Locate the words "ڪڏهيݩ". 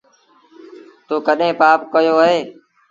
1.27-1.57